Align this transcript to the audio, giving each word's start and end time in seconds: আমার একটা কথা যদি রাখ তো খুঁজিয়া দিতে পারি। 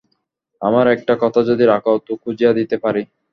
আমার 0.61 0.85
একটা 0.95 1.13
কথা 1.23 1.41
যদি 1.49 1.63
রাখ 1.65 1.85
তো 2.07 2.13
খুঁজিয়া 2.23 2.51
দিতে 2.59 2.75
পারি। 2.83 3.03